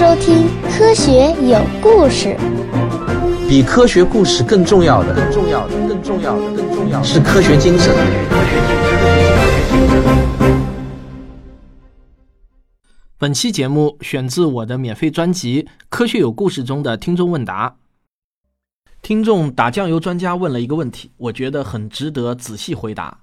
[0.00, 0.46] 收听
[0.78, 2.28] 《科学有故事》。
[3.46, 7.94] 比科学故事更重要的，更重要的，更重要的，更重要的是科学精神。
[13.18, 17.76] 本期节目选自我的免费专辑《科学有故事》中的听众问答。
[19.02, 23.18] 听众打酱油专家问了一个问题，我觉得很值得仔细回答。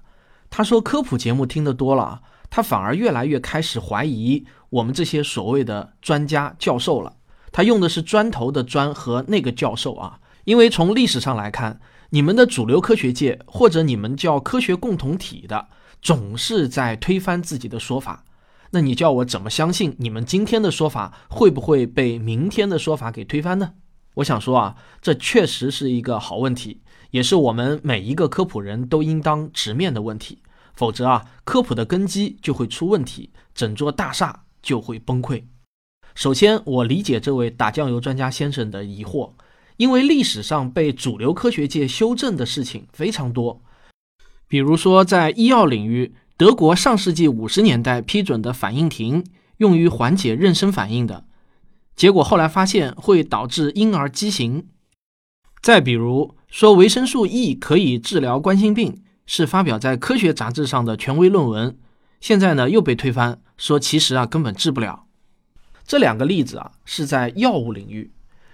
[0.48, 2.20] 他说：“科普节目听得多了，
[2.50, 7.14] 他反而越来越开始怀疑我们这些所谓的专家教授了。
[7.52, 11.80] 他用的是砖头的砖和那个教授啊，因为从历史上来看，
[12.10, 15.68] 你们的主流科学界或者你们叫科学共同体的，
[16.00, 18.24] 总是在推翻自己的说法。”
[18.70, 23.72] 那你叫我怎么相信你们今天的说法会不会被明天的说法给推翻呢？
[24.16, 30.42] 我想说啊，这确实是一个好问题，也是我们每一个科普人都应当直面的问题。
[30.78, 35.42] 否则啊，科普的根基就会出问题，整座大厦就会崩溃。
[36.14, 39.32] 首先，我理解这位打酱油专家先生的疑惑，
[39.76, 43.60] 因为历史上被主流科学界修正的事情非常多，
[44.46, 46.14] 比如说在医药领域。
[46.36, 49.24] 德国上世纪五十年代批准的反应停，
[49.56, 51.24] 用于缓解妊娠反应的，
[51.96, 54.68] 结果后来发现会导致婴儿畸形。
[55.60, 61.78] 再比如说，维生素 E 可以治疗冠心病，是发表在科学杂志上的权威论文，
[62.18, 65.04] 现在呢又被推翻，说其实啊根本治不了。
[65.86, 68.10] 这两个例子啊是在药物领域，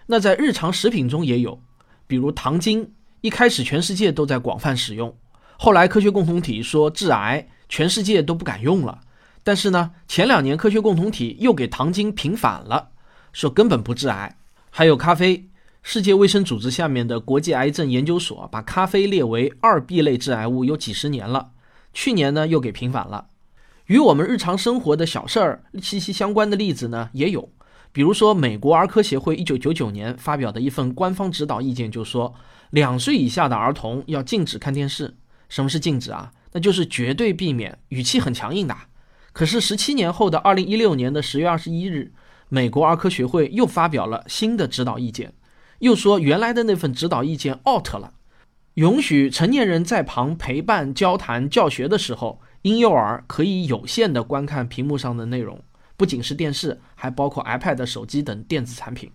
[0.06, 1.62] 那在日常食品中也有，
[2.06, 5.16] 比如糖精，一开始全世界都在广泛使用，
[5.56, 7.48] 后来科学共同体说致癌。
[7.66, 9.00] 全世界都不敢用了，
[9.42, 12.90] 但是呢，前两年科学共同体又给糖精平反了，
[13.32, 14.36] 说根本不致癌。
[14.70, 15.48] 还有咖啡，
[15.86, 21.50] 世界卫生组织下面的国际癌症研究所把咖啡列为二 B 类致癌物有几十年了，
[21.92, 23.26] 去年呢又给平反了。
[23.86, 27.50] 与我们日常生活的小事儿息息相关的例子呢也有，
[27.92, 32.34] 比如说美国儿科协会一九九九年发表的一份官方指导意见就说，
[32.70, 35.14] 两岁以下的儿童要禁止看电视。
[35.50, 36.32] 什么是禁止啊？
[36.52, 38.74] 那就是绝对避免，语气很强硬的。
[39.34, 42.14] 可是十七年后的二零一六年的十月二十一日，
[42.48, 45.34] 美国儿科学会又发表了新的指导意见，
[45.84, 48.14] 又说原来的那份指导意见 out 了，
[48.74, 55.60] 允许成年人在旁陪伴、交谈、教学的时候，婴幼儿可以有限的观看屏幕上的内容，
[55.98, 59.12] 不仅是电视，还包括 iPad、手机等电子产品。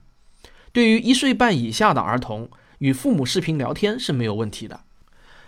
[0.71, 2.47] 对于一岁半以下的儿童，
[2.77, 4.81] 与父母视频聊天是没有问题的。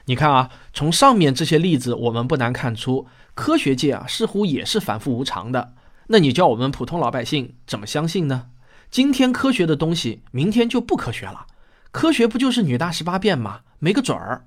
[0.05, 3.05] 你看啊，从上面这些例子，我们不难看出，
[3.35, 5.75] 科学界啊似乎也是反复无常的。
[6.07, 8.47] 那你叫我们普通老百姓怎么相信呢？
[8.91, 11.47] 今天科学的东西，明天就不科学了。
[11.91, 13.61] 科学不就是女大十八变吗？
[13.79, 14.45] 没个准儿。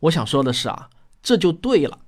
[0.00, 0.90] 我想说的是啊，
[1.22, 2.00] 这就对了。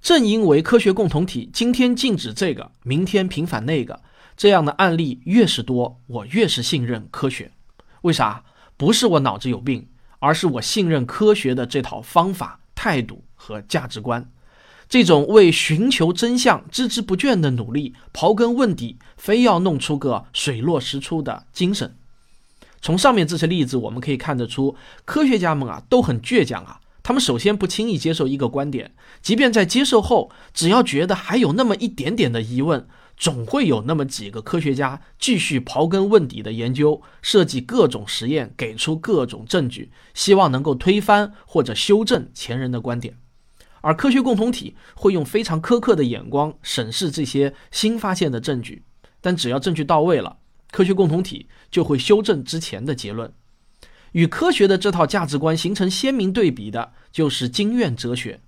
[0.00, 4.02] 正因为科学共同体今天禁止这个，明天平反那个，
[4.36, 7.52] 这样的案例越是多，我越是信任科学。
[8.02, 8.42] 为啥？
[8.76, 9.88] 不是我脑子有病。
[10.20, 14.28] 而是我信任科学的这套方法、态度和价值观，
[14.88, 21.94] 这种为寻求真相孜孜不倦的努力、刨根问底、非要弄出个水落石出的精神。
[22.80, 26.80] 从上面这些例子，我们可以看得出，科学家们啊都很倔强啊。
[27.02, 32.86] 他们首先不轻易接受一个观点，即便在接受后，只要觉得还有那么一点点的疑问。
[33.20, 43.16] 总会有那么几个科学家继续刨根问底的研究，设计各种实验，给出各种证据，希望能够推翻或者修正前人的观点。
[43.80, 48.82] 而科学共同体会用非常苛刻的眼光审视这些新发现的证据，
[49.20, 50.38] 但只要证据到位了，
[50.70, 53.32] 科学共同体就会修正之前的结论。
[54.12, 58.40] 与科学的这套价值观形成鲜明对比的就是经验哲学，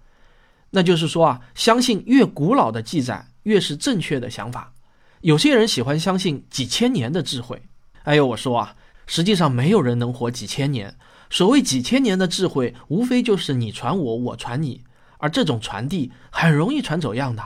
[0.70, 3.26] 那就是说啊，相信越古老的记载。
[3.44, 4.74] 越是正确的想法，
[5.22, 7.62] 有些人喜欢相信几千年的智慧。
[8.02, 8.76] 哎呦，我说啊，
[9.06, 10.94] 实际上没有人能活几千年。
[11.30, 14.84] 所谓几千年的智慧，无非就是你传我，我传你，
[15.20, 17.42] 而这种传递很容易传走样的。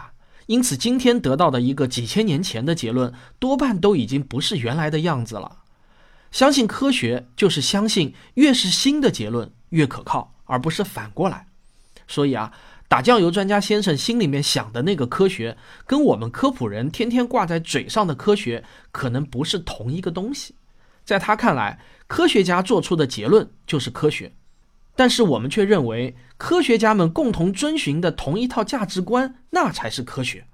[0.47, 5.59] 因此，今天得到的一个几千年前的结论，多半都已经不是原来的样子了。
[6.33, 11.47] 相信科学，就是相信越是新的结论越可靠，而不是反过来。
[12.09, 12.53] 所以啊。
[12.87, 18.63] 打酱油专家先生心里面想的那个科学，跟我们科普人天天挂在嘴上的科学，
[18.93, 20.55] 可能不是同一个东西。
[21.03, 24.33] 在他看来，科学家做出的结论就是科学，
[24.97, 30.47] 但是我们却认为，科学家们共同遵循的同一套价值观，那才是科学。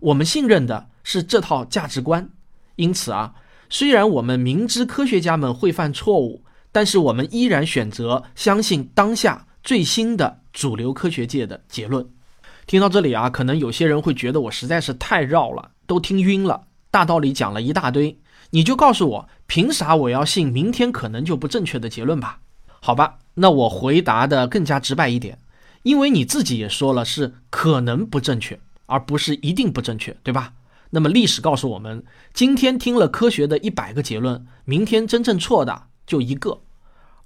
[0.00, 2.30] 我们信任的是这套价值观。
[2.76, 3.34] 因此啊，
[3.68, 10.40] 虽然我们明知科学家们会犯错误，但是我们依然选择相信当下最新的。
[10.52, 12.06] 主流科学界的结论，
[12.66, 16.64] 听到这里啊，可能有些人会觉得我实在是太绕了，都听晕了。
[16.90, 18.18] 大道理讲了一大堆，
[18.50, 22.40] 你就告诉我，凭啥我要信明天可能就不正确的结论吧？
[22.84, 25.38] 好吧，那我回答的更加直白一点，
[25.84, 30.54] 因为你自己也说了是可能不正确，而不是一定不正确，对吧？
[30.90, 36.60] 那么历史告诉我们，今天听了科学的一百个结论，明天真正错的就一个。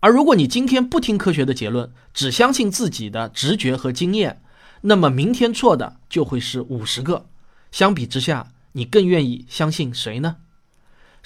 [0.01, 4.43] 而如果你今天不听科学的结论，只相信自己的直觉和经验，
[4.83, 7.25] 那么明天错的就会是五十个。
[7.73, 10.37] 相比之下，你更愿意相信谁呢？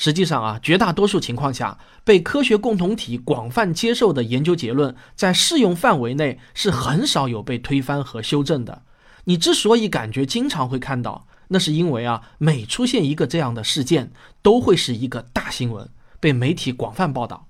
[0.00, 8.82] 实际上啊，绝大多数情况下，被科学共同体广泛接受的研究结论，在适用范围内是很少有被推翻和修正的。
[9.24, 14.10] 你之所以感觉经常会看到，那是因为啊，每出现一个这样的事件，
[14.40, 15.86] 都会是一个大新闻，
[16.18, 17.46] 被媒体广泛报道。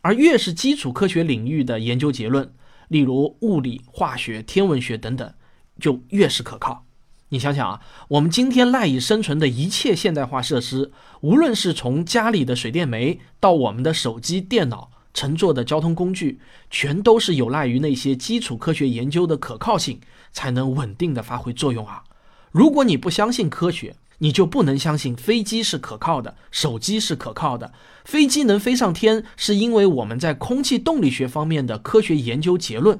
[0.00, 2.52] 而越是基础科学领域的研究结论，
[2.88, 5.32] 例如物理、化学、天文学等等，
[5.78, 6.84] 就越是可靠。
[7.30, 10.90] 你想想啊，我们今天赖以生存的一切现代化设施，
[11.20, 16.40] 无论是从家里的水电煤到我们的手机、电脑、乘坐的交通工具，
[16.70, 20.00] 全都是有赖于那些基础科学研究的可靠性，
[20.32, 22.04] 才能稳定的发挥作用啊。
[22.50, 27.72] 如果你不相信科学，你就不能相信飞机是可靠的，手机是可靠的。
[28.06, 32.98] 飞机能飞上天，是因为我们在空气动力学方面的科学研究结论，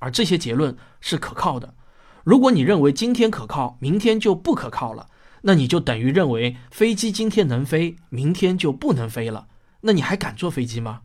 [0.00, 1.72] 而这些结论是可靠的。
[2.24, 5.08] 如果你认为今天可靠，明天就不可靠了，
[5.42, 9.46] 那你就等于认为飞机今天能飞，明天就不能飞了。
[9.82, 11.02] 那你还敢坐飞机吗？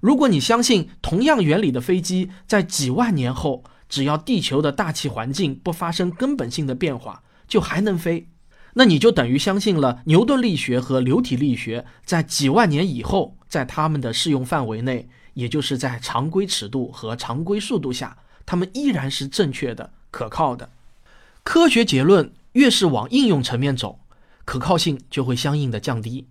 [0.00, 8.28] 如果你相信同样原理的飞机，在几万年后，只要地球的大气环境不发生根本性的变化，就还能飞，
[8.74, 18.16] 那你就等于相信了牛顿力学和流体力学在几万年以后，在它们的适用范围内，也就是在常规尺度和常规速度下，
[18.46, 19.90] 它们依然是正确的。
[20.14, 20.70] 可靠的
[21.42, 23.98] 科学结论越是往应用层面走，
[24.44, 26.28] 可靠性就会相应的降低。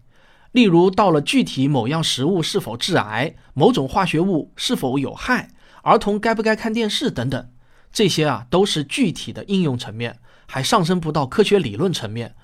[0.53, 5.50] 例如，到了具体某样食物是否致癌、某种化学物是否有害、
[5.81, 7.50] 儿童该不该看电视等等，
[7.91, 12.35] 这些啊都是具体的应用层面，还上升不到科学理论层面。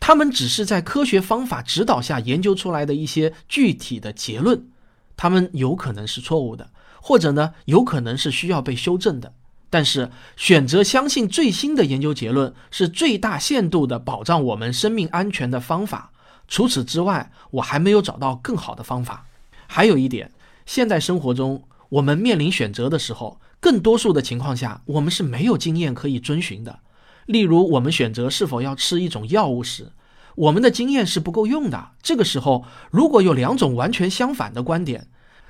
[0.00, 4.66] 他们只是在科学方法指导下研究出来的一些具体的结论，
[5.14, 6.70] 他们有可能是错误的，
[7.02, 9.34] 或者呢有可能是需要被修正的。
[9.72, 16.10] 但是，选择相信最新的研究结论是最大限度的保障我们生命安全的方法。
[16.48, 19.26] 除此之外，我还没有找到更好的方法。
[19.68, 20.32] 还有一点，
[20.66, 26.80] 现代生活中，我们面临选择的时候，更多数的情况下，我们是没有经验可以遵循的。
[27.26, 29.92] 例如，我们选择是否要吃一种药物时，
[30.34, 31.92] 我们的经验是不够用的。
[32.02, 35.06] 这个时候，如果有两种完全相反的观点，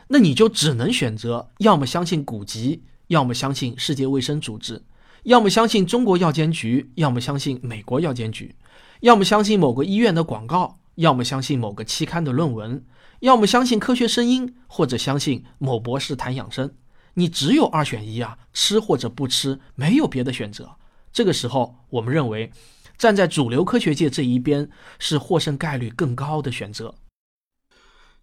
[0.09, 2.83] 那你就只能选择，要么相信古籍。
[3.11, 4.81] 要么相信世界卫生组织，
[5.25, 8.55] 要么相信中国药监局，要么相信美国药监局，
[9.01, 12.85] 要么相信某个医院的广告，要么相信某个期刊的论文，
[13.19, 16.73] 要么相信科学声音，或者相信某博士谈养生。
[17.15, 20.71] 你只有二选一啊，吃或者不吃，没有别的选择。
[21.13, 22.53] 这个时候，我们认为
[22.97, 24.71] 站在主流科学界这一边
[25.01, 26.95] 是获胜概率更高的选择。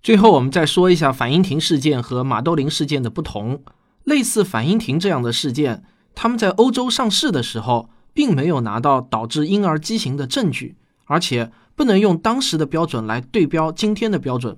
[0.02, 3.62] 最后，我们再说一下反应停事件和马兜铃事件的不同。
[4.08, 5.84] 类似反应停这样的事件，
[6.16, 14.58] 他们在欧洲上市的时候，并没有拿到导致婴儿畸形的证据，而且不能用当时的标准来对标今天的标准。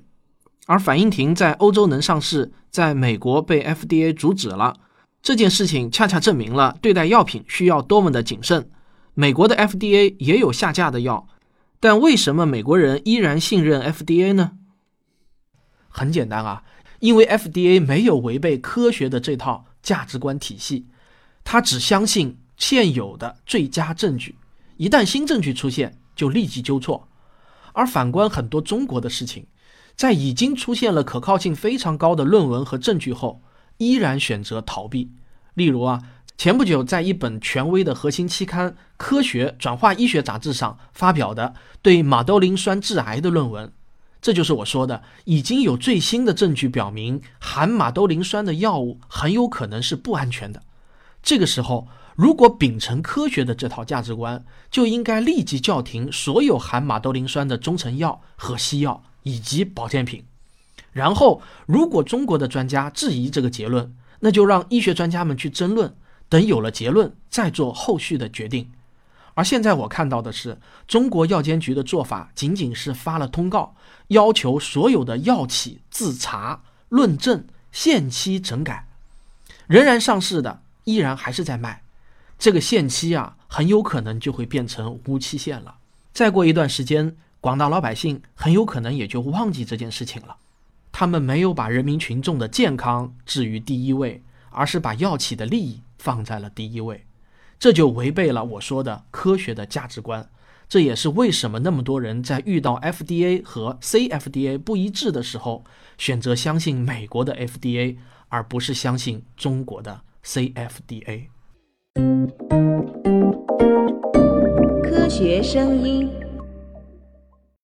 [0.67, 4.75] 而反应停在欧洲能上市，在美国被 FDA 阻止了，
[5.23, 8.69] 这件事情恰恰证明了对待药品需要多么的谨慎。
[9.15, 11.27] 美国的 FDA 也有下架的药，
[11.79, 14.51] 但为什么美国人依然信任 FDA 呢？
[15.87, 16.61] 很简单啊。
[16.99, 20.85] 因为 FDA 没有违背科学的这套价值观体系，
[21.43, 24.35] 他只相信现有的最佳证据，
[24.77, 27.07] 一旦新证据出现，就立即纠错。
[27.73, 29.45] 而反观很多中国的事情，
[29.95, 33.41] 在已经出现了可靠性非常高的论文和证据后，
[33.77, 35.11] 依然选择逃避。
[35.53, 36.01] 例如啊，
[36.37, 43.71] 前不久在一本权威的核心期刊《科学转化医学杂志》上发表的对马兜铃酸致癌的论文。
[44.21, 50.61] 这就是我说的，已经有最新的证据表明，含马兜铃酸的药物很有可能是不安全的。
[51.23, 60.25] 这个时候，如果秉承科学的这套价值观，就应该立即叫停所有含马兜铃酸的中成药和西药以及保健品。
[60.91, 65.95] 然后，如果中国的专家质疑这个结论，那就让医学专家们去争论，
[66.27, 68.69] 等有了结论再做后续的决定。
[69.39, 73.73] 而现在我看到的是，中国药监局的做法仅仅是发了通告，
[74.09, 78.85] 要求所有的药企自查、论证、限期整改，
[79.65, 81.83] 仍然上市的依然还是在卖，
[82.37, 85.77] 这个限期啊，很有可能就会变成无期限了。
[86.11, 90.35] 再过一段时间，广大老百姓很有可能也就忘记这件事情了。
[90.91, 97.05] 他们没有把人民群众的健康置于第一位，而是把药企的利益放在了第一位，
[97.59, 100.29] 这就违背了我说的科学的价值观。
[100.69, 105.65] 这也是为什么那么多人在遇到 FDA 和 CFDA 不一致的时候，
[105.97, 107.97] 选择相信美国的 FDA，
[108.29, 111.25] 而不是相信中国的 CFDA。
[114.83, 116.28] 科学声音。